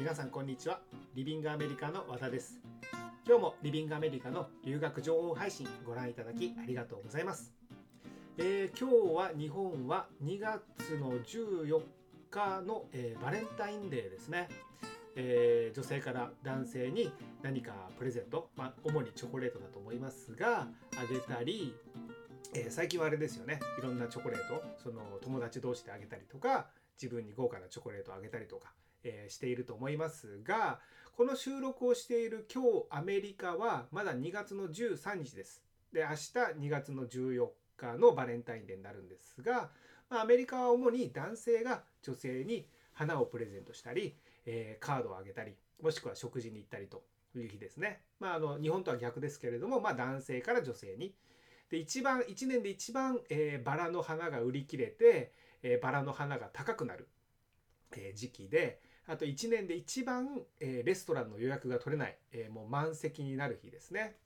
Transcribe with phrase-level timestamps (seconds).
[0.00, 0.80] 皆さんこんにちは。
[1.14, 2.58] リビングアメリカの和田です。
[3.26, 7.52] 今日もリビングアメリカの留学情報配信ご覧いただきありがとうございます、
[8.38, 10.62] えー、今日は日本は2月
[10.98, 11.82] の14
[12.30, 14.48] 日の、えー、バレンタインデーですね。
[15.16, 17.12] えー、女性から男性に
[17.42, 21.74] 何かプレゼント、まあ、主にチョコレートだと思いますがあげたり、
[22.54, 23.60] えー、最近はあれですよね。
[23.78, 24.64] いろんなチョコレート。
[24.82, 28.72] その友達同士であげたりとか自分に豪華なチョコレートをあげたりとか、
[29.04, 30.80] えー、していると思いますが
[31.16, 35.62] この収録をしている今日アメリカはまだ2月の13日です。
[35.92, 36.16] で明日
[36.66, 39.70] 2月の14日のバレンタインデーになるんですが、
[40.08, 47.02] ま、アメリカは主に男性が女性に花をプレゼントしたり、えー、カードをあげたりもしくは食事に行ったりと
[47.36, 48.00] いう日ですね。
[48.18, 51.14] まあ、あの日本とは逆ですけれども、まあ、男性から女性に。
[51.70, 57.08] で一番1年で一番、えー、バラの花が売り切れて、えー、バラの花が高くなる、
[57.92, 64.16] え、時期であと1年で一番、えー、レストランの予約が取れない、えー、もう満席になる日ですね。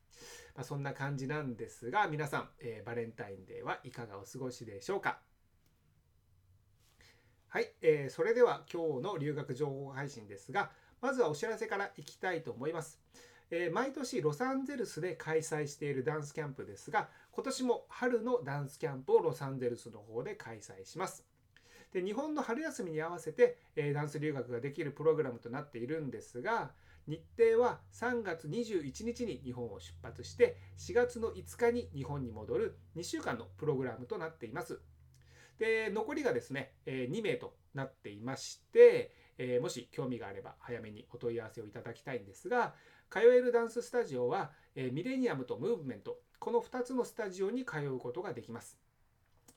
[0.55, 5.19] まあ、そんな感じなんですが皆さん、えー、バレンタインデーはいかがお過ごしでしょうか？
[7.49, 13.01] はい、えー、それでは今日の留学情報配信ですがまずはお知らせからいきたいと思います。
[13.51, 21.25] えー、毎年ロサンゼルスで開催しているダンスキャンプですが今年も春のダンスキャンプをロサンゼルスの方で開催します。
[21.95, 26.73] で日本の春休みに合わせて、え、ダンス留学ができるプログラムとなっているんですが
[27.07, 34.81] 日程は3月21日に日本を出発して4月の5日に日本に戻る2週間のプログラムとなっています。
[35.59, 42.75] で残りがですね、え2名となっていまして、えもし興味があれば早めにお問い合わせをいただきたいんですが
[43.09, 48.84] 通えるダンススタジオは、えミレニアムとムーブメントこの2つのスタジオに通うことができます。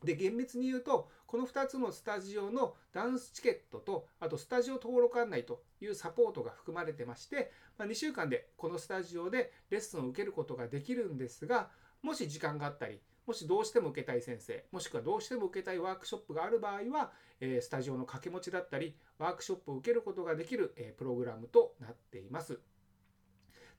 [0.03, 11.69] で厳密に言うとこの2つのスタジオのダンスチケットとあとスタジオ登録案内というサポートが含まれてまして、まあ、2週間でこのスタジオでレッスンを受けることができるんですが
[12.03, 17.11] もし時間があったりもしどうしても受けたい先生もしくはどうしても受けたいワークショップがある場合は、
[17.41, 22.61] えスタジオの掛け持ちだったりワークショップを受けることができる、えプログラムとなっています。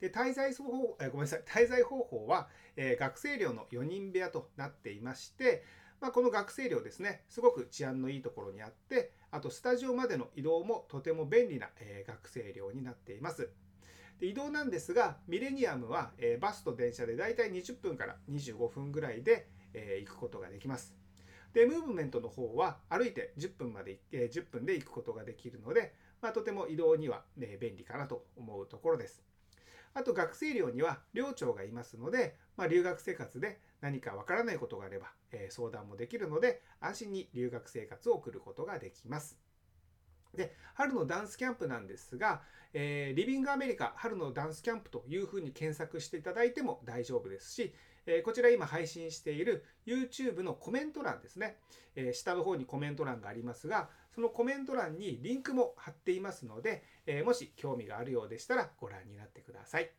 [0.01, 5.65] で滞在方法、えごめんなさい滞在方法は、え学生寮の4人部屋となっていまして、
[6.01, 13.51] まあ、この学生寮ですねすごく治安のいいところにあってあとスタジオまでの移動もとても便利な、え学生寮になっています。
[14.21, 20.95] で移動なんですがミレニアムは、えバスと電車でだいたい20分から25分ぐらいで、え行くことができます。
[21.53, 25.93] でムーブメントの方は歩いて10分まで、え10分で行くことができるので、
[26.23, 29.28] まあ、とても移動には、ね、便利かなと思うところです。
[29.99, 39.37] あと学生寮には寮長がいますので、まあ、留学生活で何かわからないことがあれば、えー、相談もできるので安心に留学生活を送ることができます。
[40.37, 42.43] で春のダンスキャンプなんですが、
[42.75, 47.75] えー、リビングアメリカ春のダンスキャンプというふうに検索していただいても大丈夫ですし、
[48.07, 51.57] えー、こちら今配信している YouTube のコメント欄ですね、
[51.97, 53.89] えー、下の方にコメント欄がありますが
[54.19, 59.93] そのコメント欄にリンクも貼っていますので、えもし興味があるようでしたらご覧になってください。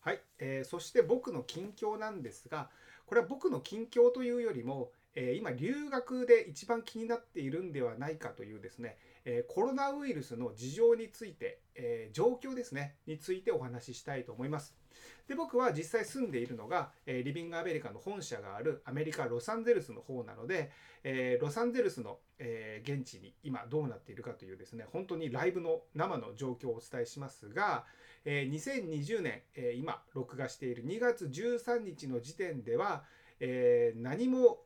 [0.00, 2.68] はい、えー、そして僕の近況なんですが
[3.06, 14.79] これは僕の近況というよりも、えー、今留学で一番気になっているんではないかというですね、えー、コロナウイルスの事情について、え状況ですねについてお話ししたいと思います。
[15.28, 20.70] で僕は実際住んでいるのが、えリビングアメリカの本社があるアメリカ・ロサンゼルスの方なので、
[21.04, 27.84] えロサンゼルスの、え現地に今どうなっているかというですね本当にライブの生の状況をお伝えしますが、
[28.24, 33.04] え2020年、え今録画している2月13日の時点では、
[33.38, 34.62] え何も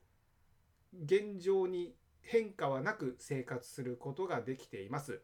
[1.05, 5.21] 現状に変化はなく生活することができています。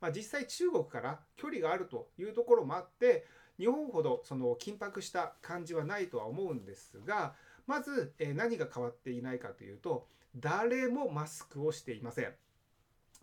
[0.00, 3.26] まあ、実際中国から距離があるというところもあって
[3.58, 7.34] 日本ほどその緊迫した感じはないとは思うんですが
[7.66, 10.06] まず何が変わっていないかというと
[10.36, 12.34] 誰もマスクをしていません。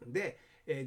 [0.05, 0.37] で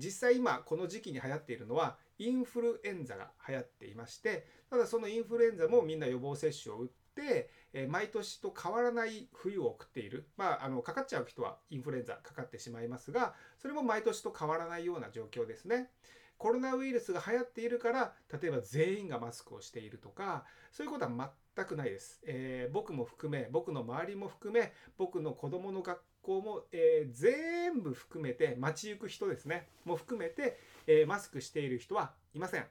[0.02, 7.48] 実際今この時期に流行っているのはインフルエンザが流行っていましてただそのインフルエンザもみんな予防接種を打って
[7.88, 15.90] 毎年と変わらない冬を送っているまああのかかっちゃう人はインフルエンザかかってしまいますがそれも毎年と変わらないような状況ですね。
[16.38, 32.66] コロナウイルスが流行っているから例えば全員がマスクをしているとかそういうことは全くないです、えー、僕も含め僕の周りも含め僕の子供の学校も、えー、全部含めて街行く人ですねも含めて、えー、マスクしている人はいません、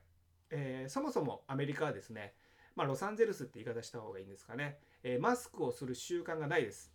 [0.52, 2.34] えそもそもアメリカはですね
[2.78, 6.94] まあ、ロサンゼルスって言い方した方がいいんですかね、えマスクをする習慣がないです。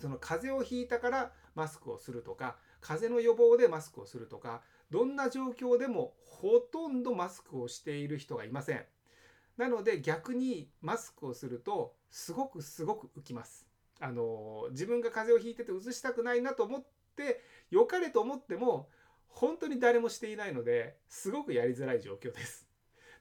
[0.00, 8.84] その風邪をひいたからマスクをするとか風邪の予防でマスクをするとかどんな状況でもほとんどマスクをしている人がいません。
[9.56, 13.66] なので逆にマスクをするとすごくすごく浮きます。
[14.00, 16.84] あの自分が風邪をひいてて移したくないなと思っ
[17.16, 18.88] て良かれと思っても
[19.28, 22.66] 本当に誰もしていないのですごくやりづらい状況です。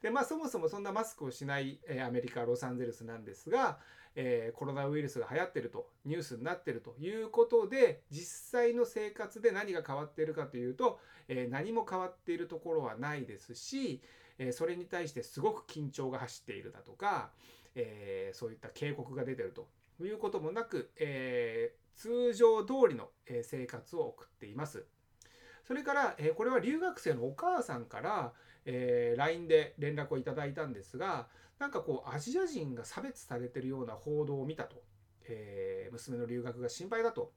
[0.02, 3.80] でまあそもそもそんなマスクをしない、えアメリカ・ロサンゼルスなんですが、
[4.16, 14.02] えー、コロナウイルスが流行ってるとニュースになってるということで実際の生活で何が変わっているかというと、えー、何も変わっているところはないですし、
[14.38, 17.32] えー、それに対してすごく緊張が走っているだとか、
[17.76, 19.68] えそういった警告が出てると
[20.04, 23.10] いうこともなく、え通常通りの
[23.44, 24.86] 生活を送っています。
[25.66, 28.34] それから、えこれは留学生のお母さんから、
[28.66, 31.28] え LINE で連絡をいただいたんですが
[31.60, 34.82] なんかこうアジア人が差別されてるような報道を見たと、
[35.28, 37.34] えー、娘の留学が心配だと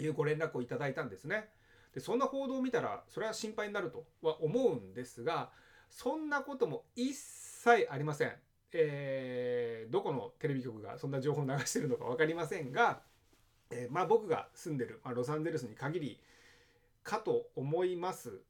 [0.00, 1.48] いうご連絡をいただいたんですね。
[1.94, 5.50] でそんな報道を見たらそれは心配になるとは思うんですが
[5.88, 8.32] そんなことも一切ありません。
[8.72, 13.02] えー、どこのテレビ局がそんな情報を流してるのか分かりませんが、
[13.70, 16.20] えー、まあ、僕が住んでる、まあ、ロサンゼルスに限り
[17.04, 18.40] かと思います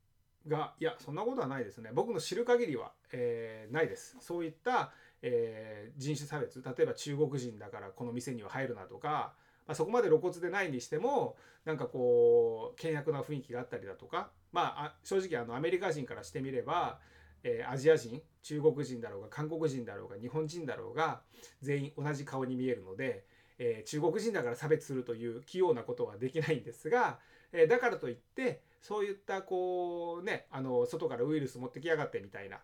[0.48, 1.90] がいやそんなことはないですね。
[1.92, 4.16] 僕の知る限りは、えー、ないです。
[4.20, 4.92] そういった、
[5.22, 6.62] えー、人種差別。
[6.62, 9.34] 例えば中国人だからこの店には入るなとか、
[9.66, 16.98] まあ、そこまで露骨でないにしてもなんかこう険悪な雰囲気があったりだとかまあ正直あのアメリカ人からしてみれば
[17.44, 21.20] えー、アジア人中国人だろうが韓国人だろうが日本人だろうが
[21.62, 23.24] 全員同じ顔に見えるので、
[23.58, 27.18] え、中国人だから差別するという器用なことはできないんですが、
[27.52, 32.58] え、だからといってそういったこうねあの外からウイルス持ってきやがってみたいな、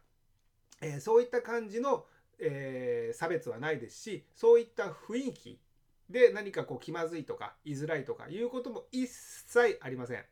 [0.82, 2.04] えー、そういった感じの、
[2.38, 5.58] えー、差別はないですしそういった雰囲気
[6.10, 10.24] で何かこう気まずいとか居づらいとかいうことも一切ありません。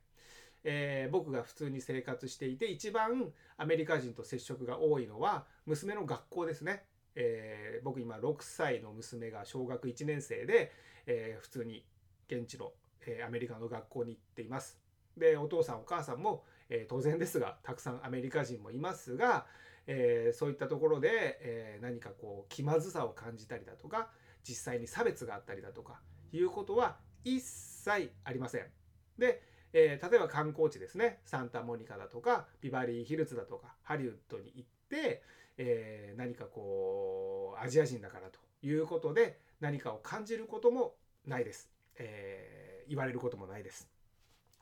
[0.64, 6.82] えー、僕が普通に生活していて一番アメリカ人と接触が多いのは娘の学校ですね。
[7.14, 10.70] えー、僕今6歳の娘が小学1年生で、
[11.06, 11.82] えー、普通に
[12.29, 12.73] 現地の、
[13.06, 14.88] えアメリカの学校に行っています。
[15.18, 19.46] でお父さんお母さんも、え当然ですがたくさんアメリカ人もいますが、
[19.86, 24.10] えそういったところで、え何かこう気まずさを感じたりだとか
[24.46, 26.00] 実際に差別があったりだとか
[26.32, 28.66] いうことは一切ありません。
[29.18, 29.42] で、
[29.72, 35.22] え、例えば観光地ですねサンタモニカだとかビバリーヒルズだとかハリウッドに行って、
[35.56, 40.94] え、何かこうアジア人だからということで何かを感じることも
[41.26, 43.97] ないです、え、言われることもないです。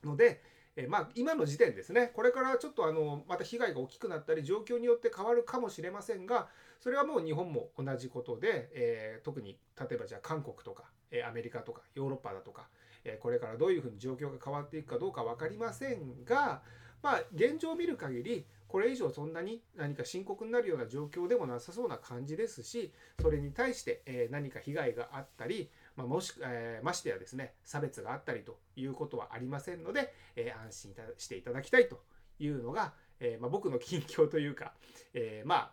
[0.03, 0.41] ので、
[0.75, 2.11] えまあ、今の時点ですね。
[2.13, 6.47] これからちょっとあのまた被害が大きくなったり状況によって変わるかもしれませんが
[6.79, 12.67] それはもう日本も同じことで、えー、特に例えばじゃあ韓国とか、えアメリカとかヨーロッパだとか、
[13.03, 16.61] えこれからどういうふうに状況が変わっていくかどうか分かりませんが
[17.01, 22.91] まあ現状を見る限りこれ以上そんなに何か深刻になるような状況でもなさそうな感じですし
[23.21, 31.99] それに対して、何か被害があったりまあ、もし、えー、ましてやですね差別があったりということはありませんので、えー、安心していただきたいと
[32.39, 34.73] いうのが、えー、まあ、僕の近況というか、
[35.13, 35.71] えまあ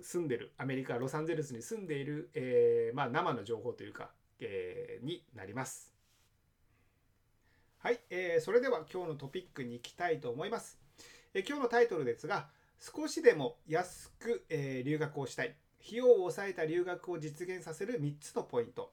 [0.00, 4.10] 住んでるアメリカ・ロサンゼルスに住んでいる、えまあ、生の情報というか、
[4.40, 5.92] えになります。
[7.78, 10.78] はい、えそれでは今日のトピックに行きたいと思います。
[11.34, 18.92] え今日のタイトルですが少しでも安く、え留学をしたい費用を抑えた留学を実現させる3つのポイント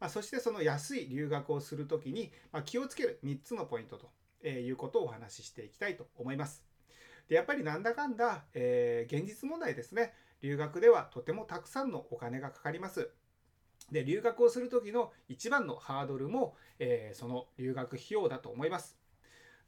[0.00, 6.64] まあ、そしてその安い留学をするときに、ま気をつける3つのポイントということをお話ししていきたいと思います。
[7.28, 10.14] でやっぱりなんだかんだ、えー、現実問題ですね。
[10.40, 13.10] 留学ではとてもたくさんのお金がかかります。
[13.92, 18.98] で留学をする時の一番のハードルも、えー、その留学費用だと思います。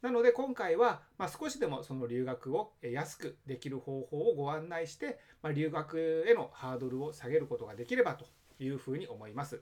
[0.01, 8.25] なので今回は、まあ、少しでもその留学を安くできる方法をご案内して、まあ、留学へのハードルを下げることができればと
[8.59, 9.61] いうふうに思います。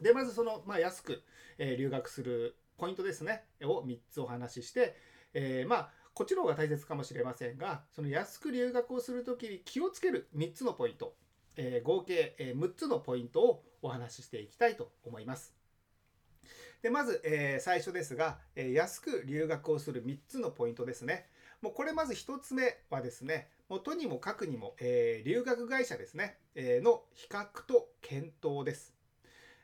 [0.00, 1.22] でまずその、まあ、安く、
[1.58, 4.96] えー、留学するポイントですねを3つお話しして、
[5.34, 11.14] えー、まあこっちの方が大切かもしれませんがその安く留学をする時に気をつける3つのポイント、
[11.56, 15.54] えー、合計、え6つのポイントをお話ししていきたいと思います。
[16.82, 21.26] でまず、えー、最初ですが、えー、安く留学をする3つのポイントですね。
[21.60, 28.95] もうこれまず1つ目はですね、もうとにもかくにも、えー、留学会社ですね、えの比較と検討です。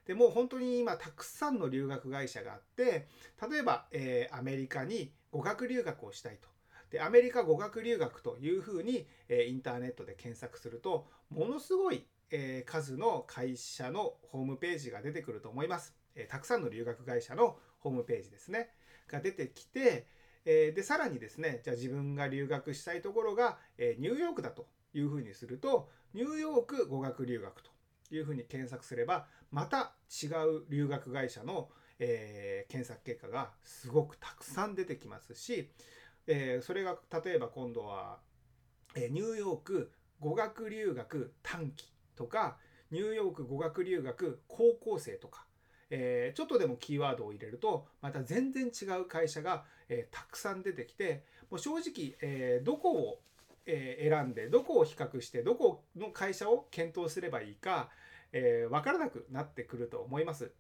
[0.07, 3.07] でもう本当に今たくさんの留学会社があって
[3.51, 6.49] 例えば、えー、アメリカに語学留学をしたいと。
[6.91, 15.95] でアメリカ語学留学というふうに、えー、インターネットで検索するとものすごい、えー、数の会社のホームページが出てくると思います。
[16.15, 18.69] え、たくさんの留学会社のホームページですね
[19.09, 20.07] が出てきて、
[20.45, 27.71] え、でさらにですねじゃあ自分が留学したいところが、え、ニューヨークだというふうにするとニューヨーク語学留学と
[28.11, 31.69] いうふうに検索すればまた違う留学会社の、
[31.99, 35.71] えー、検索結果がすごくたくさん出てきますし、
[36.27, 38.19] えー、それが例えば今度は、
[38.97, 42.57] え、ニューヨーク語学留学短期とか
[42.91, 45.45] ニューヨーク語学留学高校生とか、
[45.91, 53.21] え、ちょっとでもキーワードを入れるとまた全然違う会社が、え、たくさん出てきてもう正直、え、どこを、
[53.65, 57.91] え選んでどこを比較してどこの会社を検討すればいいか、
[58.33, 60.53] え分からなくなってくると思います。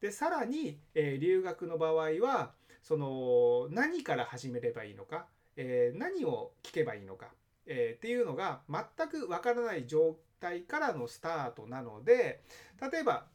[0.00, 2.52] でさらに、え留学の場合は
[2.82, 5.26] その何から始めればいいのか、
[5.56, 7.28] え何を聞けばいいのか、
[7.66, 12.42] えっていうのが全くわからない状態からのスタートなので
[12.90, 13.26] 例えば、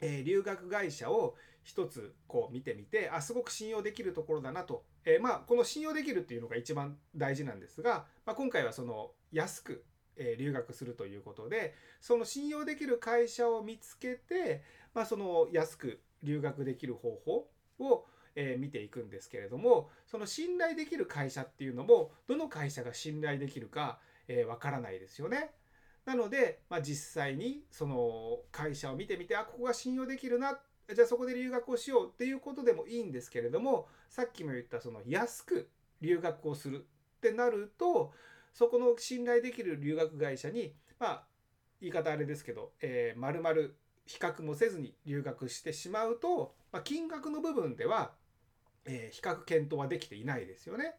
[0.00, 9.84] え留学会社を一つこう見てみてあすごく信用できるところだなと、えまあこの信用できるっていうのが一番大事なんですが、まあ、今回はその安く
[10.16, 14.62] え留学するということでその信用できる会社を見つけて、
[14.94, 17.48] まあ、その安く留学できる方法
[17.80, 25.50] を、え見ていくんですけれどもその信頼できる会社っていうのもどの会社が信頼できるかわ、えー、からないですよね。
[26.04, 30.58] なので、まあ、実際にその会社を見てみてあここが信用できるな
[30.92, 35.68] じゃあそこで留学をしようっていうことでもいいんですけれどもさっきも言ったその安く
[36.00, 38.12] 留学をするってなると
[38.52, 41.24] そこの信頼できる留学会社にまあ
[41.80, 43.54] 言い方あれですけど、えー、丸々
[44.06, 48.12] 比較もせずに留学してしまうと、まあ、金額の部分では、
[48.84, 50.94] えー、比較検討はできていないですよね。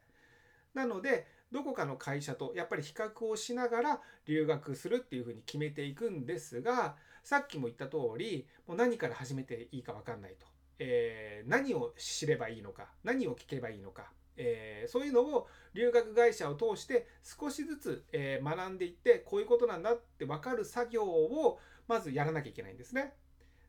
[0.74, 10.48] なのでどこかの会社とやっぱり比較をしながら留学するっていうふうに決めていくんですがさっきも言った通りもう何から始めていいか分かんないと、
[10.80, 23.14] えー、何を知ればいいのか何を聞けばいいのかえー、そういうのを留学会社を通して少しずつ、えー、学んでいってこういうことなんだって分かる作業をまずやらなきゃいけないんですね。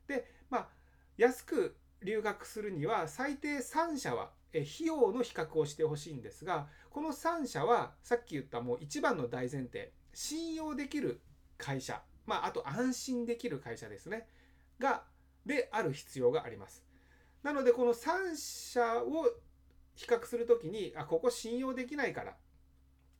[0.07, 0.67] でまあ
[1.17, 11.21] 安く留学するには最低3社は、えー、費用の比較をしてほしいんですがこの3社はさっき言ったもう一番の大前提信用できる
[11.57, 14.27] 会社まああと安心できる会社ですね
[14.79, 15.03] が
[15.45, 16.83] である必要があります。
[17.43, 19.29] なのでこの3社を
[19.95, 22.35] 比較する時にあここ信用できないから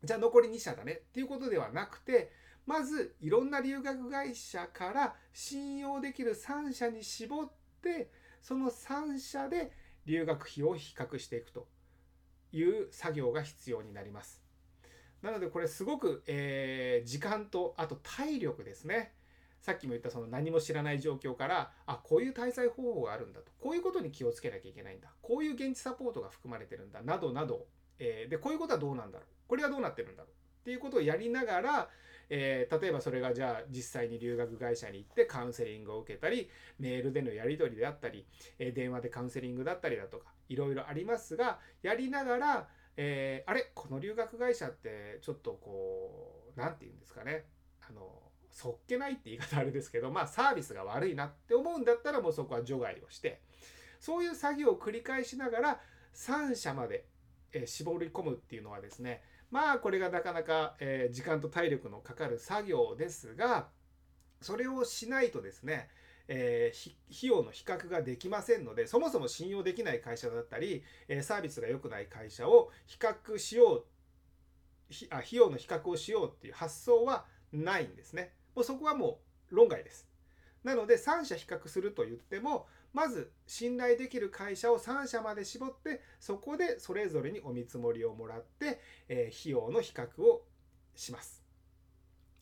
[0.03, 2.31] じゃあ残り2社だねっていうことではなくて
[2.65, 7.51] まずいろんな留学会社から信用できる3社に絞っ
[7.81, 8.09] て
[8.41, 9.71] その3社で
[10.05, 11.67] 留学費を比較していくと
[12.51, 14.41] いう作業が必要になります。
[15.21, 19.13] なのでこれすごく、えー、時間とあと体力ですね。
[19.65, 23.51] さっきも言ったその何も知らない状況からあこういう滞在方法があるんだと。
[23.59, 25.09] こういうことに気をつけなきゃいけないんだ。
[25.23, 27.01] こういう現地サポートが含まれてるんだ。
[27.01, 27.65] などなど、
[27.97, 29.27] えー、でこういうことはどうなんだろう。
[29.47, 30.31] これはどうなってるんだろう。
[30.31, 31.89] っていうことをやりながら、
[32.29, 38.27] えー、例えばそれがじゃあ実際に留学会社に行ってカウンセリングを受けたりメールでのやり取りであったり、
[38.59, 42.67] えー、電話でカウンセリングだったりだとかいろいろありますがやりながら、
[42.97, 43.71] えー、あれ？
[43.73, 47.45] この留学会社ってちょっとこう何て言うんですかね。
[47.89, 48.21] あの
[48.55, 53.41] そっけないって言い方あれですけど、まあサービスが悪いなって思うんだったらもうそこは除外をして、
[53.99, 55.79] そういう作業を繰り返しながら
[56.13, 57.05] 3社まで
[57.65, 59.21] 絞り込むっていうのはですね、
[59.51, 60.77] まあこれがなかなか
[61.11, 63.67] 時間と体力のかかる作業ですが、
[64.39, 65.89] それをしないとですね、
[66.29, 73.83] えー、費用の比較ができませんのでそもそも信用できない会社だったり、えサービスが良くない会社を比較しよう
[75.09, 78.31] あ費用の比較をしようっていう発想はないんですね。
[78.55, 79.19] もうそこはも
[79.51, 80.07] う論外です。
[80.63, 90.43] なので3社比較すると言ってもまず信頼できる会社を3社まで絞ってそこでそれぞれにお見積もりをもらって、えー、費用の比較を
[90.95, 91.43] します。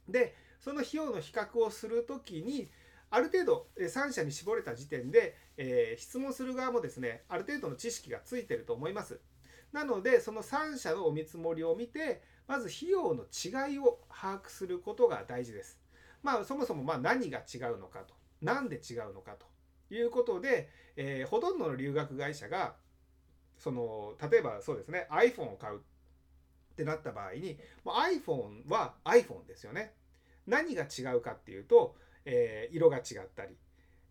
[0.07, 2.69] でその費用の比較をする時に
[3.09, 9.19] ある程度3社に絞れた時点で、えー、質問する側もですねある程度の知識がついてると思います。
[9.73, 15.82] なのでその3社のお見積もりを見てまず費用の違いを把握することが大事です。
[16.23, 19.45] まあ、そもそもま何が違うのかと何で違うのかと
[19.93, 22.75] いうことで、えー、ほとんどの留学会社が
[23.57, 29.93] その例えばそうですね iPhone を買うってなった場合に iPhone は iPhone ですよね。
[30.47, 33.55] 何が違うかっていうと、えー、色が違ったり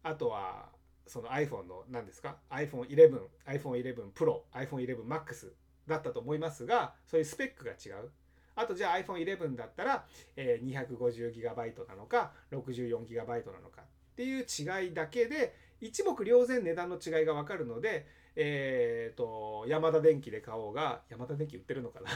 [0.03, 0.71] あとは
[1.07, 5.53] その iPhone の何ですか？iPhone11、iPhone11 Pro、iPhone11 Max
[5.87, 8.11] だったと思いますがそういうスペックが違う。
[8.55, 10.07] あとじゃあ iPhone11 だったら、
[10.37, 18.07] え、250GB なのか 64GB なのかっていう違いだけで一目瞭然値段の違いが分かるので、
[18.37, 22.11] えーと、ヤマダ電機で買おうがヤマダ電機売ってるのかな？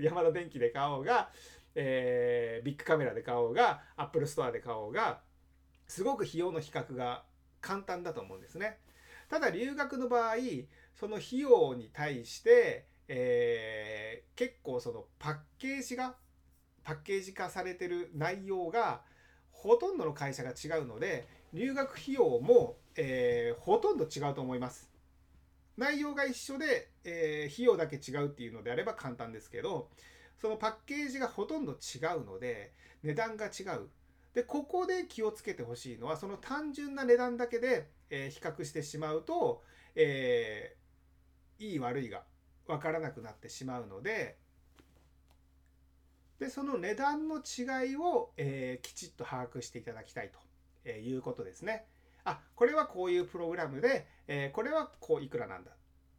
[0.00, 1.30] ヤマダ電機で買おうが、
[1.74, 5.20] え、ビックカメラで買おうが Apple Store で買おうが
[5.86, 7.24] すごく費用の比較が
[7.60, 8.78] 簡単だと思うんですね。
[9.28, 10.34] ただ留学の場合
[10.94, 16.14] その費用に対して、えー、結構そのパッケージが
[16.82, 19.02] パッケージ化されてる内容が
[19.50, 24.90] ほとんどの会社が違うので留学費用も、えー、ほとんど違うと思います。
[25.76, 29.88] 内容が一緒で、えー、費用だけ違うっていうのであれば簡単ですけど
[30.40, 33.88] そのパッケージがほとんど違うので値段が違う。
[34.34, 39.62] でここで気をつけてほしいのはその単純な値段だけで、えー、比較してしまうと、
[39.94, 42.24] えー、いい悪いが
[42.66, 44.36] 分からなくなってしまうので
[46.38, 50.30] でその値段の違いを、えー、きちっと把握していただきたい
[50.84, 51.86] ということですね。
[52.24, 55.70] あこれはこういうプログラムで、えー、これはこういくらなんだ。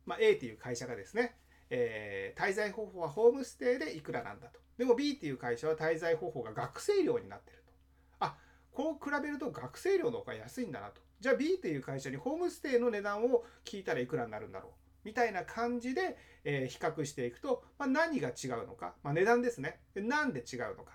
[0.06, 1.36] まあ、A っていう会社がですね、
[1.70, 4.60] えー、滞在方法はホームステイでいくらなんだと。
[4.78, 7.74] でも B っていう会社は滞在方法が学生料になってると。
[8.20, 8.38] あ
[8.72, 11.02] こう比べると学生料の方が安いんだなと。
[11.20, 14.85] じゃあ B っていう会社にホームステイの値段を聞いたらいくらになるんだろう。
[15.06, 20.02] みたいな感じで、え、比較していくと、ま、何が違うのか、ま、値段ですねで。
[20.02, 20.92] なんで違うのか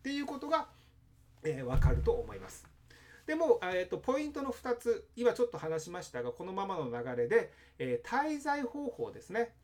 [0.00, 0.68] っていうことが、
[1.44, 2.66] えー、分かると思います。
[3.26, 9.54] でも、えーと、ポイントの2つ今ちょっと話しましたがこのままの流れで、えー、滞在方法ですね。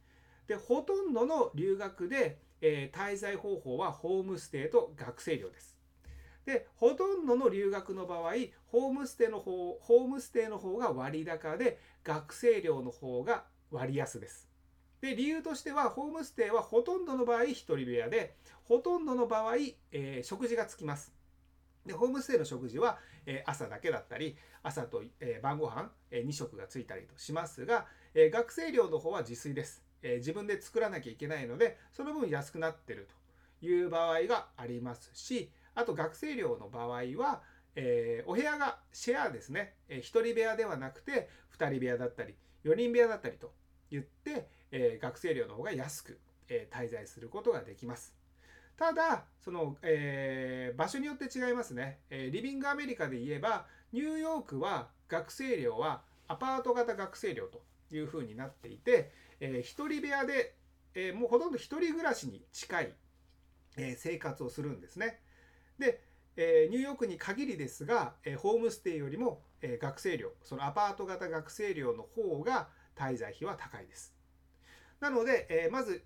[0.46, 5.76] でほとんどの留学で、えー、滞在方法はホームステイと学生寮です。
[6.44, 8.34] でほとんどの留学の場合
[8.66, 14.48] ホームステイの方ホームステイの方が割高で学生寮の方が割安です。
[15.00, 19.56] で理由としてはホームステイはほとんどの場合1人部屋でほとんどの場合、
[19.92, 21.12] えー、食事がつきます。
[21.84, 33.08] でホームステイの食事は、えー、朝だけだったり朝と、えー、晩ご飯、え、2食がついたりとしますが、え学生寮の方は自炊です、え自分で作らなきゃいけないのでその分安くなってる
[33.60, 37.42] という場合がありますしあと学生寮の場合は、
[37.76, 42.34] えお部屋がシェアですね、え1人部屋ではなくて2人部屋だったり
[42.64, 43.52] 4人部屋だったりと
[43.90, 48.16] 言って、え学生寮の方が安く、え滞在することができます。
[48.76, 57.62] ただその、え、場所によって違いますね、え、リビングアメリカで言えばニューヨークは学生寮はアパート型学生寮と
[57.94, 60.54] いうふうになっていて、えー、一人部屋で、
[60.94, 62.92] えもうほとんど一人暮らしに近い、
[63.76, 65.20] え生活をするんですね。
[65.78, 66.02] で、
[66.36, 74.14] えニューヨークに限りですが、えホームステイよりも、え学生寮そのアパート型学生寮の方が滞在費は高いです。
[75.00, 76.04] なので、えまず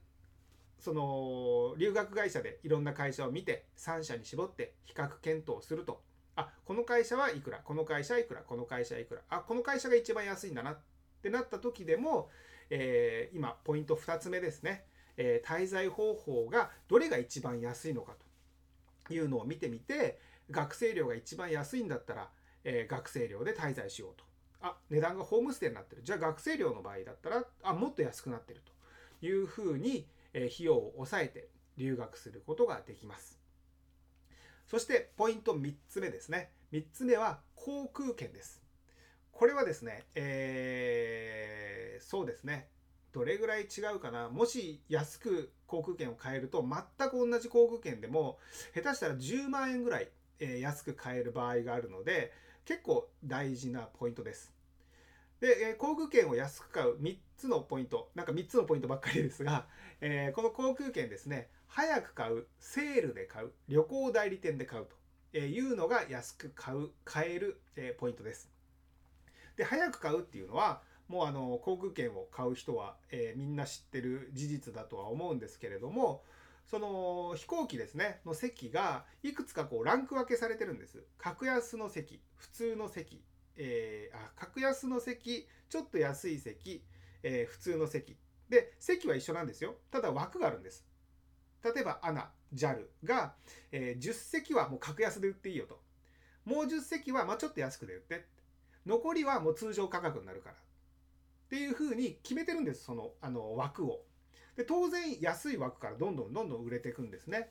[0.78, 6.02] その留学会社でいろんな会社を見て3社に絞って比較検討すると。
[6.36, 10.78] あこの会社はいくらこの会社はいくらこの会社はいくらあこの会社が一番安いんだなっ
[11.22, 12.30] てなった時でも、
[12.70, 14.84] えー、今ポイント2つ目ですね、
[15.16, 18.29] えー、滞在方法がどれが一番安いのかと。
[19.14, 20.18] いうのを見てみて
[20.50, 22.30] 学生料が一番安いんだったら、
[22.64, 24.24] えー、学生料で滞在しようと
[24.62, 28.62] あ値段がホームステイになってるじゃあ学生料の場合だったらあもっと安くなってる
[29.20, 33.38] というふうに費用を抑えて留学することができます。
[34.66, 36.52] そしてポイント3つ目ですね。
[36.72, 38.62] 3つ目は航空券です。
[39.32, 42.68] これはですね、えー、そうですね。
[43.12, 44.28] どれぐらい違うかな？
[44.28, 48.38] もし安く航空券を買えると全く同じ航空券でも
[48.74, 50.08] 下手したら10万円ぐらい
[50.60, 52.32] 安く買える場合があるので
[52.64, 54.60] 結構大事なポイントです。
[55.40, 59.66] で、航空券を安く買う3つのポイント、なんか3つのポイントばっかりですが、
[60.00, 64.86] えー、この航空券ですね、早く買う、セールで買う、旅行代理店で買う
[65.32, 68.50] というのが安く買う、買える、えポイントです。
[69.56, 76.22] で、早く買うっていうのは、もうあの航空券を買う人は、えー、みんな知ってる事実だとは思うんですけれども、
[76.70, 81.02] その飛行機ですねの席がいくつかこうランク分けされてるんです。
[81.18, 83.24] 格安の席、普通の席、
[83.56, 86.84] えー、あ格安の席、ちょっと安い席、
[87.24, 88.16] えー、普通の席。
[88.48, 89.74] で、席は一緒なんですよ。
[89.90, 90.86] ただ枠があるんです。
[91.64, 93.34] 例えば、アナ、JAL が、
[93.72, 95.80] え、10席はもう格安で売っていいよと。
[96.44, 98.26] もう10席はまちょっと安くで売って。
[98.86, 100.56] 残りはもう通常価格になるから。
[101.50, 104.04] っていうふうに決めてるんです、そのあの枠を。
[104.56, 107.50] で当然安い枠からどんどんどんどん売れていくんですね。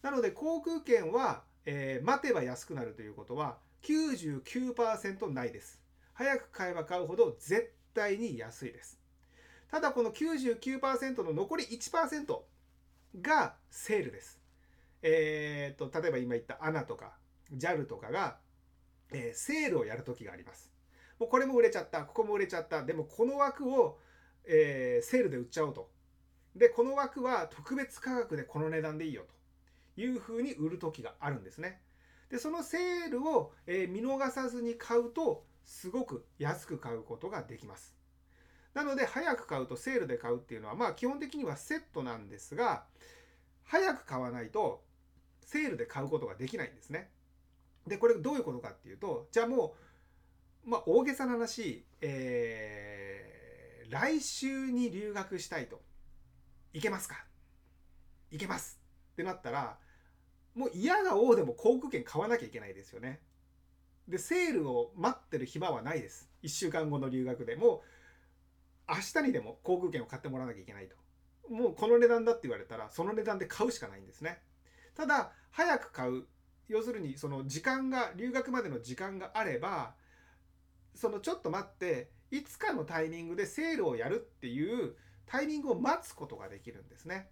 [0.00, 5.82] なので航空券は、えー、待てば安くなるということは99%ないです。
[6.14, 8.98] 早く買えば買うほど絶対に安いです。
[9.70, 12.40] ただこの99%の残り1%
[13.20, 14.40] がセールです。
[15.02, 17.18] えー、と例えば今言った ANA とか
[17.54, 18.38] JAL とかが、
[19.12, 20.75] えー、セールをやるときがあります。
[21.18, 22.84] もうこれも売れちゃったここも売れちゃった。
[22.84, 23.98] でもこの枠を、
[24.44, 25.90] えー、セールで売っちゃおうと。
[26.54, 29.36] でこの枠は特別価格でこの値段でいいよと。
[29.96, 31.80] いうふうに売る時があるんですね。
[32.30, 37.94] でそのセールを、えー、見逃さずに買うとすごく安く買うことができます。
[38.74, 42.84] なので早く買うとセールで買うっていうのはまあ基本的にはセットなんですが
[43.64, 44.82] 早く買わないと
[45.40, 47.10] セールで買うことができないんですね。
[47.86, 49.85] でこれどういうことかっていうとじゃあもう、
[50.66, 55.80] まあ、大げさな話、えー、来週に留学したいと
[56.72, 57.24] 行けますか？
[58.32, 58.80] 行けます
[59.12, 59.78] ってなったら
[60.56, 63.20] もう嫌が王でも航空券買わなきゃいけないですよね。
[64.08, 66.28] でセールを待ってる暇はないです。
[66.42, 67.82] 1週間後の留学でも
[68.88, 70.96] う明日にでも航空券を買ってもらわなきゃいけないと。
[71.48, 74.42] もうこの値段だって言われたらその値段で買うしかないんですね。
[74.96, 76.24] ただ早く買う
[76.66, 79.94] 要するにその時間が留学までの時間があれば
[80.96, 84.94] そのちょっと待っていつかのタイミングでセールをやるっていう
[85.26, 87.28] タイミングを待つことができるんですね。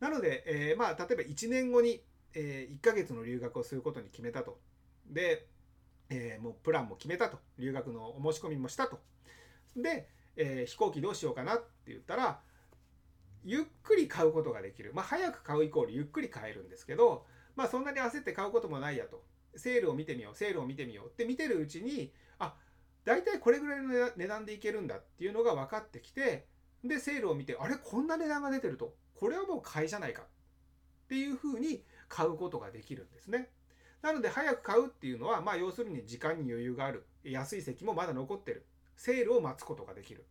[0.00, 2.02] なので、えー、まあ例えば1年後に、
[2.34, 4.58] えー、1ヶ月の留学をすることに決めたと。
[5.06, 5.46] で、
[6.10, 7.38] えー、もうプランも決めたと。
[7.58, 9.00] 留学のお申し込みもしたと。
[9.76, 12.40] で、え飛行機どうしようかなって言ったら
[13.44, 14.92] ゆっくり買うことができる。
[14.94, 19.22] まあ、早く買うイコールゆっくり買えるんですけど、まあ、そんなに焦って買うこともないやと。
[19.56, 22.12] セールを見てみよう、セールを見てみようって見てるうちに、
[23.04, 26.46] 大体これぐらいの値段でいけるんだっていうのが分かってきて、
[26.84, 28.94] で、セールを見て、あれこんな値段が出てると。
[29.14, 30.22] これはもう買いじゃないか。
[30.22, 30.26] っ
[31.08, 33.50] ていうふうに買うことができるんですね。
[34.02, 37.04] なので、早く買うっていうのは、まあ、要するに時間に余裕がある。
[37.24, 38.64] 安い席もまだ残ってる。
[38.96, 40.24] セールを待つことができる。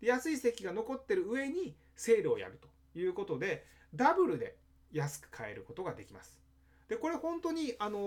[0.00, 4.56] で安い席が残ってる上にセールをやるということでダブルで
[4.92, 6.38] 安く買えることができます。
[6.88, 7.98] でこれ本当にあの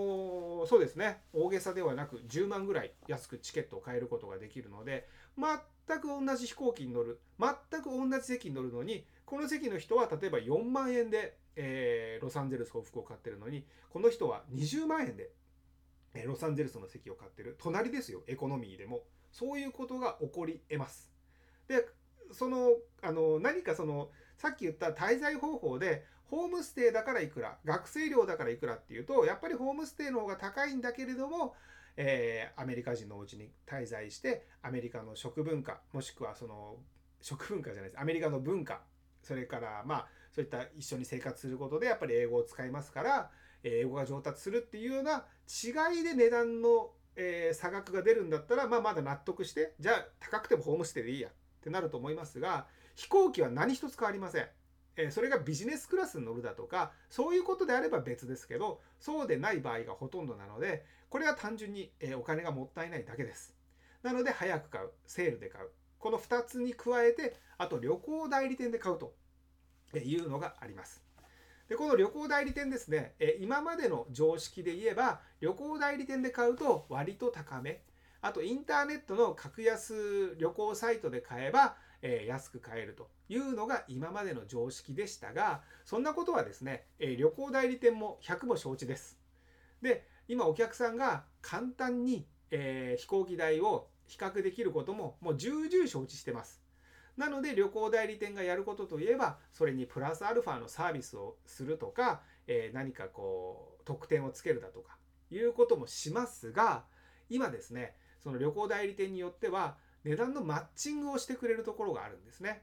[0.64, 1.22] ー、そうですね。
[1.34, 15.30] 大げさではなく10万ぐらい安くチケットを買えることができるので全く同じ飛行機に乗る全く同じ席に乗るのにこの席の人は例えば4万円で、えー、ロサンゼルス往復を買ってるのにこの人は20万円で、
[16.14, 17.56] えー、ロサンゼルスの席を買ってる。
[17.60, 19.02] 隣ですよエコノミーでも。
[19.32, 21.10] そういうことが起こり得ます。
[21.68, 21.86] で
[22.32, 22.70] その
[23.02, 31.54] あの何かそのさっき言った滞在方法でホームステイだからいくら学生寮だからいくらっていうとやっぱりホームステイの方が高いんだけれども、
[31.96, 36.76] えー、アメリカ人のお家に滞在してアメリカの食文化もしくはその
[37.20, 38.80] 食文化じゃないですアメリカの文化
[39.22, 43.30] それからまあそういった一緒に生活することでやっぱり英語を使いますから
[43.64, 54.46] 英語が上達するっていうような違いで値段の、えー、差額が出るんだったら、まあ、まだ納得してじゃあ高くてもホームステイでいいやってなると思いますが飛行機は何一つ変わりません。
[54.96, 63.52] えそれがビジネスクラスに乗るだとかそういうことであれば別ですけどそうでない場合がほとんどなのでこれは単純に、えお金がもったいないだけです。
[64.04, 69.12] なので早く買うセールで買うこの2つに加えてあと旅行代理店で買うと
[69.98, 71.02] いうのがあります。
[71.68, 77.82] でこの旅行代理店ですね、え今までの常識で言えば旅行代理店で買うと割と高め
[78.22, 89.18] あとインターネットの格安旅行サイトで買えば、え、安く買えるというのが今までの常識でしたがそんなことはですね、え、旅行代理店も100も承知です。
[89.82, 96.62] で今お客さんが簡単に、え、飛行機代を比較できることももう重々承知してます。
[97.16, 104.96] なので旅行代理店がやることといえばそれにプラスアルファのサービスをするとか、え、何かこう特典をつけるだとか
[105.30, 106.84] いうこともしますが
[107.28, 112.62] 今ですねその旅行代理店によっては値段のマッチングをしてくれるところがあるんですね。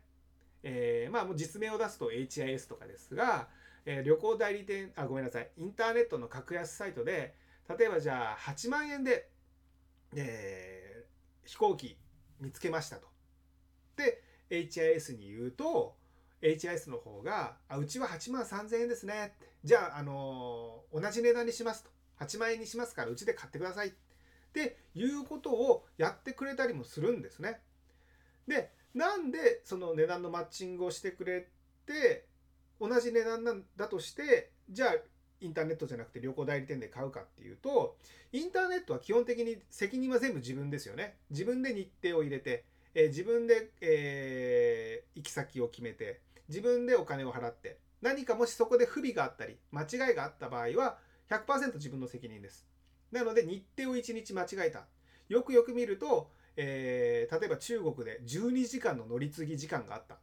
[0.63, 3.47] えー、まあもう実名を出すと HIS とかですが、
[3.85, 7.35] えー、旅行代理店あごめんなさいインターネットの格安サイトで
[7.77, 9.29] 例えばじゃあ8万円で、
[10.15, 11.97] えー、飛行機
[12.39, 13.07] 見つけましたと。
[13.95, 15.95] で HIS に言うと
[16.41, 23.97] HIS の方が「あうちは8万3000円ですね」じゃあ、あのー、同じ値段にしますと8万円にしますからうちで買ってくださいって
[24.95, 27.59] いうことをやってくれたりもするんですね。
[28.47, 31.47] でなんでその値段のマッチングをしてくれ
[31.85, 32.25] て
[32.79, 34.95] 同じ値段なんだとしてじゃあ
[35.39, 37.97] インターネットじゃなくて旅行代理店で買うかっていうと
[38.31, 41.17] インターネットは基本的に責任は全部自分ですよね。
[41.29, 50.97] 自分で日程を入れて、えー、自分で、えー、行き先を決めて自分でお金を払って何かもしそこで不備があったり間違いがあった場合は
[51.29, 52.65] 100%自分の責任です。
[53.11, 54.85] なので日程を1日間違えた。
[55.29, 60.17] よくよく見ると、えー、例えば中国で12時間の乗り継ぎ時間があった。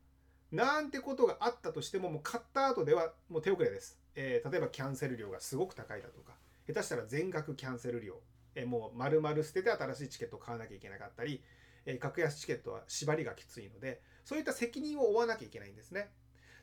[0.52, 3.98] なんてことがあったとしても、もう買った後ではもう手遅れです。
[4.14, 6.34] えー、例えばキャンセル料がすごく高いだとか、
[6.66, 8.20] 下手したら全額キャンセル料
[8.54, 11.42] えもう丸々捨てて新しいチケットを買わなきゃいけなかったり、
[11.86, 16.10] え格安チケットは縛りがきついのでそういった責任を負わなきゃいけないんですね。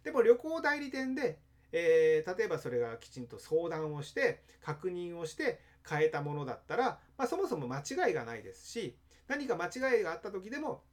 [0.04, 1.38] でも旅行代理店で、
[1.72, 8.96] えー、例えばそれがきちんと相談をして確認をして変えたものだったら、まあ、そもそも間違いがないですし
[9.28, 10.84] 何か間違いがあった時でも、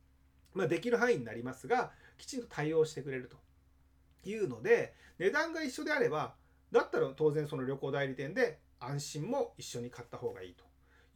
[0.54, 6.34] まあ、できる範囲になりますがきちんと対応してくれるというので値段が一緒であれば
[6.72, 10.64] だったら当然その旅行代理店で安心も一緒に買った方がいいと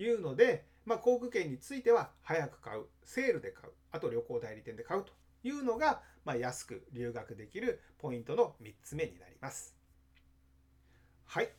[0.02, 5.12] いうので、まあ、航空券については早く買うセールで買うあと旅行代理店で買うと
[5.44, 9.76] いうのが、まあ、安く留学できるポイントの3つ目になります。
[11.26, 11.50] はい、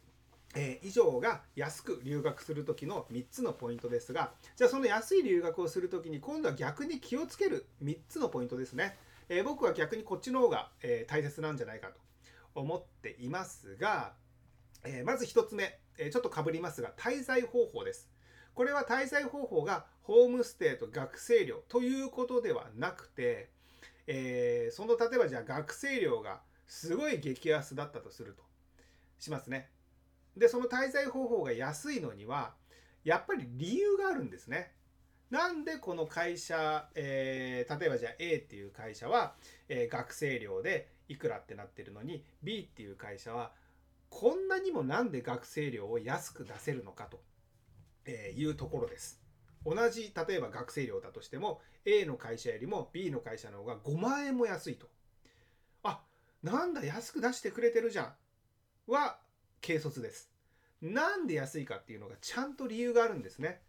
[0.55, 8.97] えー、以上が安く留学する時の3つのポイントですがじゃあその安い留学をする時に今度は逆に気をつける3つのポイントですね、
[9.29, 11.99] えー、僕は逆にこっちの方が、えー、大切なんじゃないかと
[12.55, 14.13] 思っていますが、
[14.85, 18.11] えまず1つ目、えちょっとかぶりますが滞在方法です
[18.53, 23.49] これは滞在方法がホームステイと学生寮ということではなくて、
[24.05, 28.43] え、その例えばじゃあ学生寮がすごい激安だったとすると
[29.17, 29.69] しますね。
[30.37, 32.53] でその滞在方法が安いのには
[33.03, 34.71] やっぱり理由があるんですね。
[35.29, 39.33] なんでこの会社、えー、例えばじゃあ A っていう会社は、
[39.67, 43.51] えー、学生寮でいくらってなってるのに B っていう会社は
[44.09, 47.19] こんなにもなんで学生寮を安く出せるのかと
[48.09, 49.21] いうところです。
[49.65, 54.87] 同じ例えば学生寮だとしても A の会社よりも B の会社の方が5万円も安いと。
[55.83, 56.01] あ
[56.43, 58.13] なんだ安く出してくれてるじゃん
[58.91, 59.17] は
[59.65, 60.29] 軽率です。
[60.81, 63.61] なんで安いかっていうのがちゃんと理由があるんですね。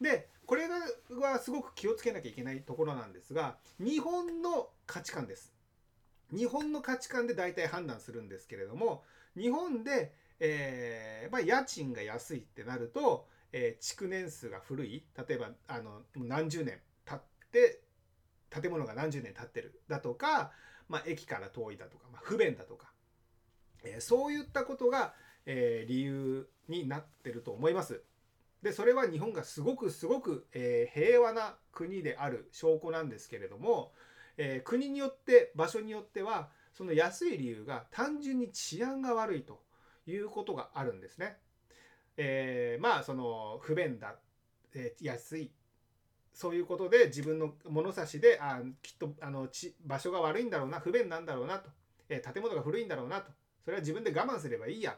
[0.00, 0.76] でこれが
[1.20, 5.52] はすごく気をつけなきゃいけないところなんですが日本の価値観です。
[6.34, 9.04] 日本の価値観で大体判断するんですけれども
[9.36, 17.20] 日本で、えーまあ、家賃が安いってなるとえー、築年数が古い例えばあの何十年経っ
[17.52, 17.80] て
[18.50, 20.52] 建物が何十年経ってるだとか、
[20.88, 22.92] まあ、駅から遠いだとか、まあ、不便だとか、
[23.84, 25.14] えー、そういったことが、
[25.46, 28.02] えー、理由になってると思います。
[28.62, 33.92] でそれは日本がすごくすごく、えー、平和な国である証拠なんですけれども、
[34.36, 39.60] えー、国によって場所によってはその安い理由が単純に治安が悪いと
[40.06, 41.38] いうことがあるんですね。
[42.16, 44.16] えー、まあその不便だ、
[44.74, 45.50] えー、安い
[46.32, 51.70] そういうことで自分の物差しであきっとあのち場所が悪いんだろうな不便なんだろうなと、
[52.08, 53.30] えー、建物が古いんだろうなと
[53.64, 54.96] それは自分で我慢すればいいや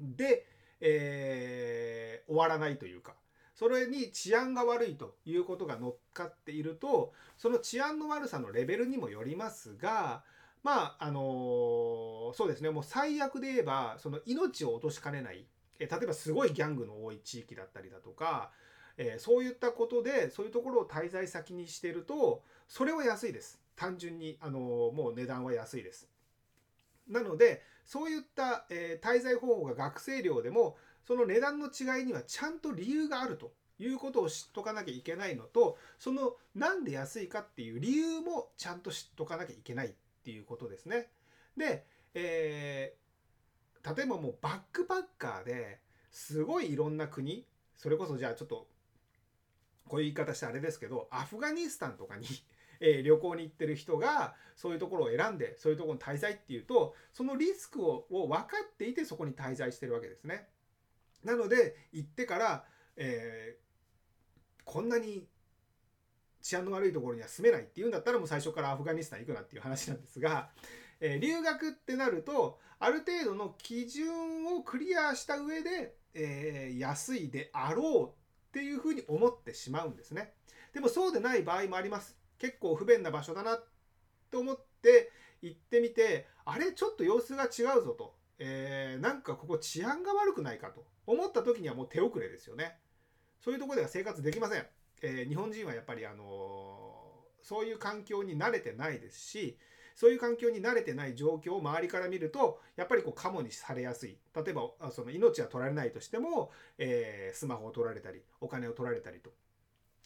[0.00, 0.46] で、
[0.80, 3.14] えー、終わらないというか
[3.54, 10.22] それに治安が悪いということが乗っかっているとその治安の悪さのレベルにもよりますが
[10.62, 15.44] まああの、そうですねもう最悪で言えばその命を落としかねない
[15.78, 18.50] え例えばすごいギャングの多い地域だったりだとか、
[18.96, 23.60] え、そういったことでそういうところを滞在先にしてるとそれは安いです。
[23.76, 26.08] 単純にあのもう値段は安いです。
[27.08, 39.92] なのでそういった、え、滞在方法が学生寮でもその値段の違いにはちゃんと理由があるということを知っとかなきゃいけないのとそのなんで安いかっていう理由もちゃんと知っとかなきゃいけないっ
[40.24, 41.08] ていうことですね。
[41.56, 42.94] で、え
[43.96, 45.78] 例えばもうバックパッカーで
[46.10, 48.66] すごいいろんな国それこそじゃあちょっと
[49.86, 52.26] こういう言い方してあれですけどアフガニスタンとかに
[52.80, 60.48] え旅行に行ってる人がそういうところを選んでそういうところに滞在っていうとそのリスクをを分かっていてそこに滞在してるわけですね。
[61.24, 62.64] なので行ってから、
[62.96, 65.26] えー、こんなに
[66.42, 70.50] 治安の悪いところには住めないっていうんだったらもう最初からアフガニスタン行くなっていう話なんですが、
[71.00, 80.34] えー、留学ってなるとある程度の基準をクリアした上で、えー、安いであろうっていうふうに思ってしまうんですね。
[80.74, 82.16] でもそうでない場合もあります。
[82.38, 83.58] 結構不便な場所だな
[84.30, 85.10] と思って
[85.42, 92.76] 行ってみてあれちょっと様子が違うぞと、えー、なんかここ治安が悪くないかと思った時にはもう手遅れですよね。
[93.40, 94.66] そういうとこでは生活できません。
[95.02, 99.58] えー、日本人はやっぱりあのー、そういう環境に慣れてないですし、
[99.94, 109.30] そういう環境に慣れてない状況を周りから見るとやっぱりこうカモにされやすい例えばその命は取られないとしても、えー、スマホを取られたりお金を取られたりと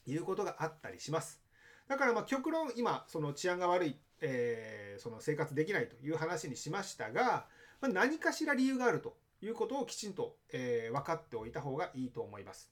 [0.06, 1.40] いうことがあったりします
[1.88, 7.46] だからまあ極論今その治安が悪い、えー、その生活できないという話にしましたが、
[7.80, 12.70] まあ、何かしら理由があるということをきちんと、えー、分かっておいた方がいいと思います。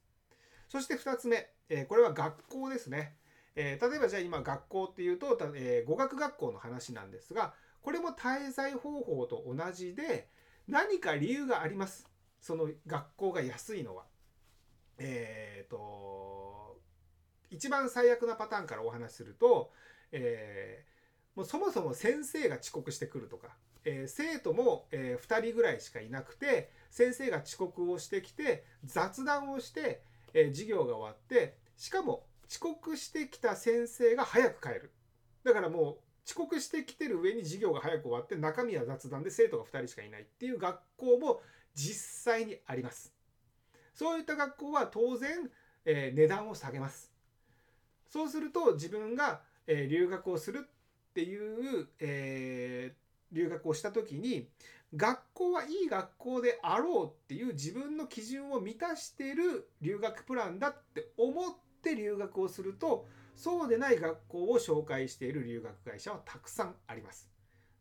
[0.69, 3.17] そして2つ目、えー、これは学校ですね。
[3.55, 10.29] えー、例えばじゃあ今学校っていうと、えー、語学学校の話なんですがこれも滞在方法と同じで
[10.69, 12.07] 何か理由があります。
[12.41, 14.05] その学校が安いのは。
[14.99, 15.77] えっ、と
[17.51, 19.71] 一番最悪なパターンからお話しすると、
[20.13, 34.93] えー、もうそもそも先生が遅刻してくるとか、えー、生徒も、えー、2人ぐらいしかいなくて先生が遅刻をしてきて雑談をして、え授業が終わってしかも遅刻してきた先生が早く帰る。
[35.45, 41.41] だからもう遅刻してきてる上に授業が早く終わって中身は雑談で生徒が2人しかいないっていう学校も
[41.75, 43.13] 実際にあります。
[43.95, 45.51] そういった学校は当然、
[45.85, 47.16] え値段を下げます。
[48.09, 54.49] そうすると自分が、え留学をするっていう、えー、留学をした時に
[54.95, 67.29] 学校はいい学校であろうっていう自分の基準を満たしてる留学プランだって思って留学をするとそうでない学校を紹介している留学会社はたくさんあります。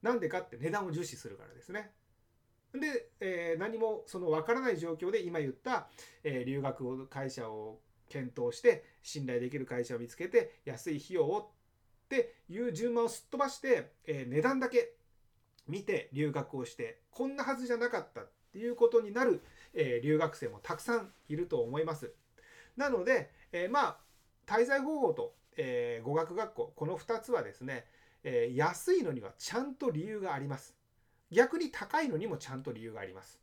[0.02, 1.92] なんでかって値段を重視するからですね。
[2.74, 5.88] で、えー、何もその分からない状況で今言った、
[6.24, 14.94] えー、留学会社を検討して信頼できる会社を見つけて安い費用をっていう順番をすっ飛ばして、えー、値段だけ
[15.68, 19.42] 見て留学をしてこんなはずじゃなかったっていうことになる、
[19.74, 22.14] え留学生もたくさんいると思います。
[22.78, 23.98] なので、えまあ
[24.46, 27.86] 滞在方法とえー、語学学校この2つはですね、
[28.24, 30.76] えー、安いのにはちゃんと理由があります
[31.32, 33.40] 逆に高いのにもちゃんと理由があります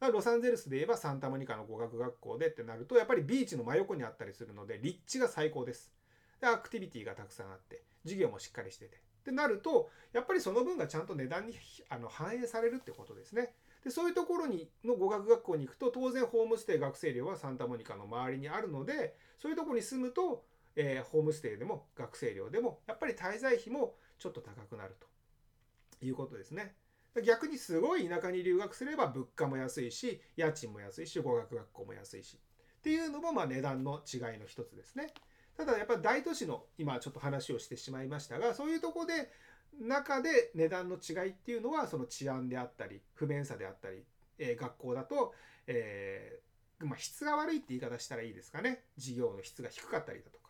[0.00, 5.92] ロサンゼルスで言えばサンタモニカの語学学校でってなるとやっぱりビーチの真横にあったりするので立地が最高です。
[6.40, 8.96] でアクティビティがたくさんあって授業もしっかりしてて。
[8.96, 11.54] ってなるとやっぱりその分がちゃんと値段に
[11.88, 13.54] あの反映されるってことですね。
[13.82, 20.44] でそういうところにの語学学校に行くと当然ホームステイ学生寮はサンタモニカの周りにあるのでそういうところに住むと
[20.76, 26.74] えー、ホームステイでも学生寮でもやっぱり滞在費もちょっと高くなるということですね。
[27.22, 32.38] 逆にすごい田舎に留学すれば物価も安いし家賃も安いし語学学校も安いし。
[32.78, 35.14] っていうのもまあ値段の違いの一つですね。
[35.56, 39.30] ただやっぱ大都市の今ちょっと話をしてしまいましたがそういうとこで
[39.80, 44.04] 中で値段の違いっていうのはその治安であったり不便さであったり、
[44.38, 45.32] えー、学校だと、
[45.66, 48.84] えーまあ、質が悪いって言い方したらいいですかね。
[48.98, 50.43] 授業の質が低かったりだと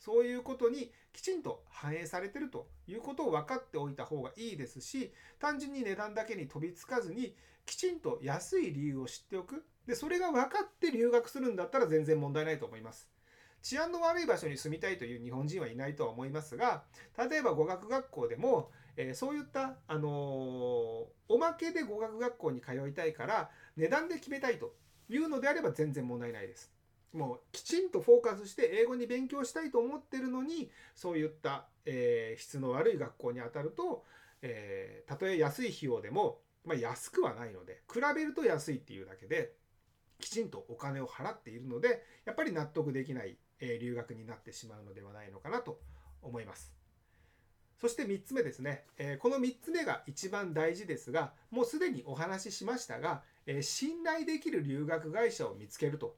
[0.00, 7.36] そういうことにきちんと反映されてるということを分かっておいた方がいいですし単純に値段だけに飛びつかずに
[7.66, 9.64] きちんと安い理由を知っておく。
[9.86, 13.08] でそれが分かって留学するんだったら全然問題ないと思います。
[13.62, 16.84] 治安の悪い場所に住みたいという日本人はいないとは思いますが
[17.18, 24.74] 例えば語学学校でも、えー、そういった、あのー、おまけで語学学校に通いたいから値段で決めたいと
[25.10, 26.72] いうのであれば全然問題ないです。
[27.12, 34.04] もうきちんとフォーカスして英語に勉強したいと思ってるのにそういった、えー、質の悪い学校に当たると、
[34.42, 39.52] えー、たとえ安い費用でも、まあ、安くはないので比べると安いっていうだけで
[40.20, 45.80] きちんとお金を払っているのでやっぱり納得できない、えー、留学になってしまうのではないのかなと
[46.22, 46.72] 思います。
[47.80, 56.14] そして3つ目ですね、えー、この3つ目が一番大事ですがもうすでにお話ししましたが、えー、信頼できる留学会社を見つけると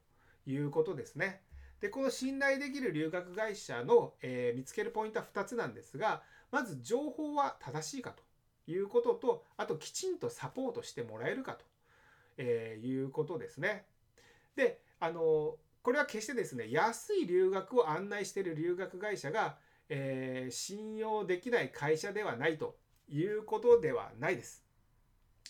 [0.46, 1.42] いうことですね。
[1.80, 8.22] でこの信頼できる留学会社の、えー、見つけるポイントは2つなんですがまず情報は正しいかと
[8.70, 11.64] いうこととあときちんとサポートしてもらえるかと、
[12.38, 13.84] えー、いうことですね。
[14.54, 19.56] であのこれは決してですね安い留学を案内している留学会社が、
[19.88, 22.76] えー、信用できない会社ではないと
[23.08, 24.64] いうことではないです。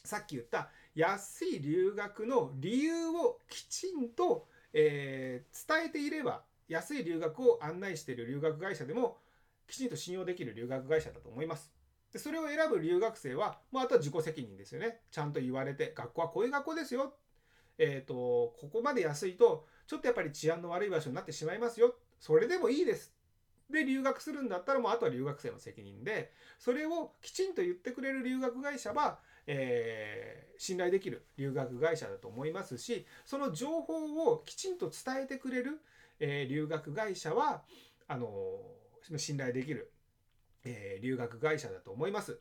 [0.04, 9.18] さっき言った安い留学の理由をきちんとえー、伝えていれば安い留学を案内している留学会社でも
[9.66, 11.72] きちんと信用できる留学会社だと思います。
[12.12, 15.00] でそれを選ぶ留学生は、まあ、あとは自己責任ですよね。
[15.10, 17.14] ちゃんと言われて、学校はこういう学校ですよ。
[17.78, 18.14] えっ、ー、と、
[18.60, 21.94] ここまで安いと、ちょっとやっぱり治安の悪い場所になってしまいますよ。
[22.20, 23.14] それでもいいです。
[23.70, 35.80] で、留学するんだったら、もうあとは留学生の責任で、それをきちんと言ってくれる留学会社は、えー、信頼できる留学会社だと思いますしその情報をきちんと伝えてくれる、
[36.20, 37.62] えー、留学会社は
[38.06, 38.28] あの
[39.16, 39.90] 信頼できる、
[40.64, 42.40] えー、留学会社だと思います。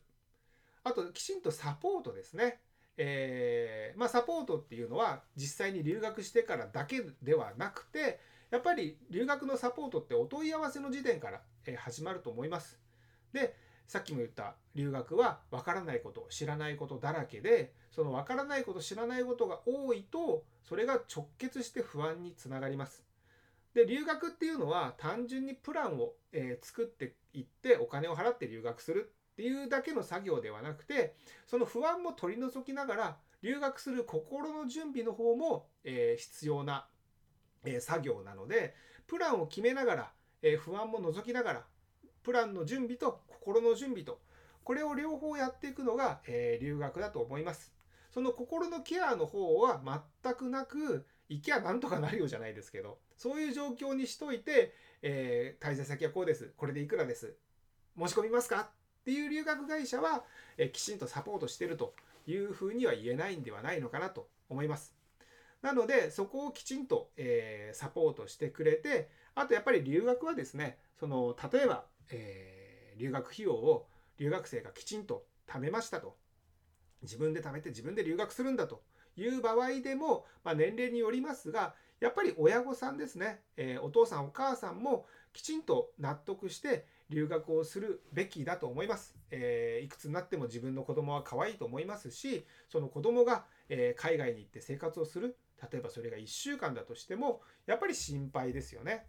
[0.84, 2.60] あときちんとサポートですね。
[2.96, 11.40] えー、まあ、サポートっていうのは実際に留学してからだけではなくてやっぱり留学のサポートってお問い合わせの時点から
[11.78, 12.78] 始まると思います。
[13.32, 13.56] で
[13.86, 23.04] さっきも言った留学は分からないこと知らないことだらけでその分からないこと知らないことが多いとそれが直結して不安につながります。
[23.74, 31.14] で留学っていうのは単純にプランを、えー、作っていってお金を払って留学するっていうだけの作業ではなくて
[31.46, 36.86] その不安も取り除きながら留学する心の準備の方も、えー、必要な、
[37.64, 38.74] え作業なので
[39.06, 40.12] プランを決めながら、
[40.42, 41.64] え不安も除きながら
[42.22, 44.20] プランの準備と心の準備と
[44.64, 47.72] これを両方やっていくのが、え留学だと思います。
[48.12, 49.82] その心のケアの方は
[50.22, 57.34] 全くなく行きゃなんとかなるようじゃないですけどそういう状況にしといて、えー、滞在先はこうですこれでいくらです
[57.98, 58.68] 申し込みますか？
[59.00, 60.24] っていう留学会社は、
[60.58, 61.94] えー、きちんとサポートしてると
[62.26, 64.94] いうふうには言えないんではないのかなと思います。
[65.62, 73.88] なのでそこをきちんと、えー、サポートしてくれてあとやっぱり留学はですねその例えば、えー、留学費用を
[74.18, 76.16] 留学生がきちんと貯めましたと。
[77.02, 78.82] 自分で貯めて自分で留学するんだと
[79.16, 95.36] いう場合でも、まあ、年齢によりますがやっぱり親御さんですね、えー、お父さんお母さんもきちんと納得して留学をするべきだと思います、えー、いくつになっても自分の子供は可愛いと思いますしその子供が、え、海外に行って生活をする。
[95.70, 99.06] 例えばそれが1週間だとしてもやっぱり心配ですよね。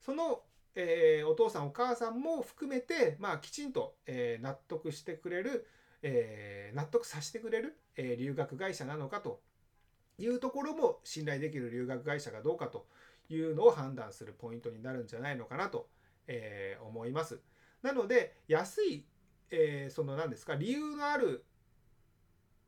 [0.00, 0.42] その
[0.76, 5.66] えー、お父さんお母さんも含めて、まあ、きちんと、えー、納得してくれる、
[6.02, 9.40] えー、納得させてくれる、え留学会社なのかと
[10.18, 12.86] いうところも信頼できる留学会社かどうかと
[13.30, 15.88] いうのを判断するポイントになるんじゃないのかなと、
[16.28, 17.40] え思います。
[17.82, 19.06] なので安い、
[19.50, 21.44] えその何ですか理由のある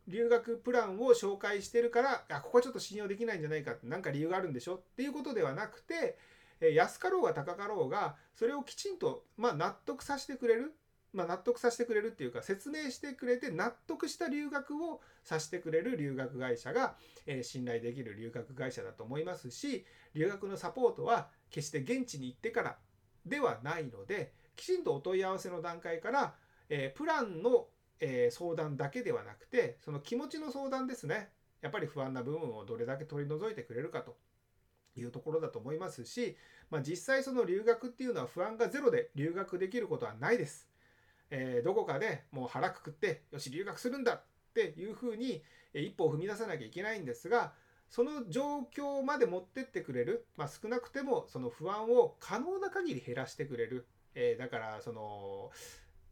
[0.09, 6.17] 留学プランを紹介してるからあここはちょっと信用できないんじゃないかって何か理由があるんでしょっていうことではなくて
[6.61, 10.75] 安かろうが高かろうがそれをきちんと、まあ、納得させてくれる、
[11.13, 16.97] まあ、納得させてくれるっていうか説明してくれて納得した留学をさせてくれる留学会社が、
[17.27, 19.85] え、信頼できる留学会社だと思いますし
[20.15, 22.77] 留学のサポートは決して現地に行ってから
[23.25, 26.35] ではないのできちんとお問い合わせの段階から、
[26.69, 27.69] え、プランの、
[28.01, 31.31] え、相談だけではなくてその気持ちの相談ですね。
[31.61, 34.17] やっぱり不安な部分をどれだけ取り除いてくれるかと。
[34.99, 36.37] いうところだと思いますし、
[36.71, 40.69] まあ、実際その留学っていうのは不安がゼロで留学できることはないです。
[41.31, 44.23] えー、どこかでもう腹くくってよし留学するんだっ
[44.55, 45.43] ていうふうに
[45.75, 47.53] 一歩を踏み出さなきゃいけないんですが
[47.91, 55.51] その状況まで持ってってくれる、まあ、少なくてもその不安を可能な限り減らしてくれる、えー、だからその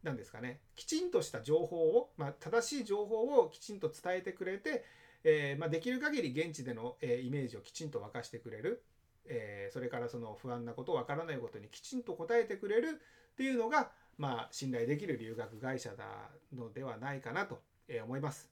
[0.03, 4.85] 何ですかねきちんとした情報を、まあ、正しい情報をきちんと伝えてくれて
[5.29, 8.81] えー、まあ、できる限り現地での、えイメージをきちんと沸かしてくれる、
[9.25, 13.01] えそれからその不安なことわからないことにきちんと答えてくれる
[13.33, 17.59] っていうのが、まあ、信頼できる留学会社なのではないかなと
[18.05, 18.49] 思います。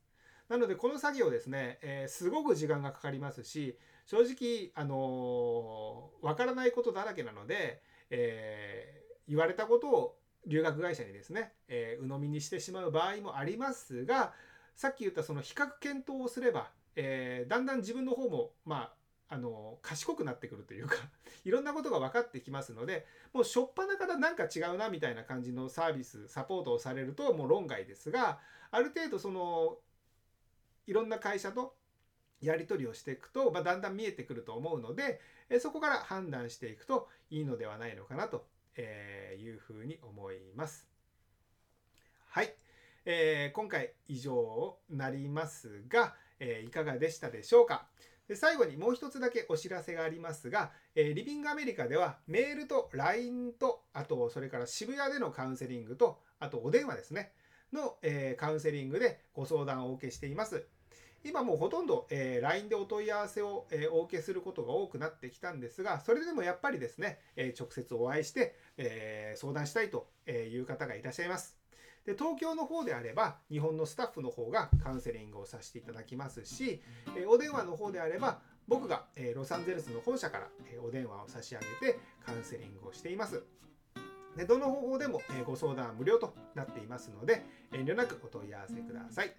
[0.49, 14.33] なのでこの作業ですね、えー、すごく時間がかかりますし正直あのー、からないことだらけなので、えー、言われたことを留学会社にですね、え鵜呑みにしてしまう場合もありますが
[14.75, 18.93] さっき言ったその比較検討をすれば、えー、だんだん自分の方もまあ
[19.27, 20.97] あの賢くなってくるというか
[21.43, 29.79] いろんなことが分かってきますのでもう初っ端からなんか違うなみたいな感じのサービスサポートをされるともう論外ですがある程度その
[30.85, 31.75] いろんな会社と
[32.41, 35.19] やり取りをしていくと、まあ、だんだん見えてくると思うので
[35.59, 38.47] そこから判断していくといいのではないのかなと
[38.77, 40.87] いうふうに思います。
[42.27, 42.53] はい。
[43.05, 47.87] えー、今回以上なりますが、えー、いかがでしたでしょうか？
[48.27, 57.33] で最後にもう一つだけお知らせがありますが、えー、リビングアメリカではメールと LINE とあとそれから渋谷でのカウンセリングとあとお電話ですね
[57.71, 60.65] の、えー、カウンセリングでご相談をお受けしています。
[61.23, 71.64] 今もうほとんど、えー、LINE でお問い合わせを、えー、お受けすることが多くなってきたんですがそれでもやっぱりですね、え直接お会いして、え相談したいという方がいらっしゃいます。
[72.05, 76.81] で東京の方であれば日本のスタッフの方がカウンセリングをさせていただきますし、
[77.17, 83.43] えお電話の方であれば僕が、えロサンゼルスの本社から、えお電話を差し上げてカウンセリングをしています。
[84.37, 89.33] でどの方法でも、えご相談は無料となっていますので遠慮なくお問い合わせください。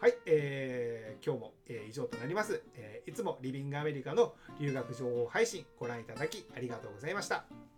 [0.00, 7.71] はい、えー、今日も、えー、以上となります、えー、いつもリビングアメリカの留学情報配信ご覧いただきありがとうございました。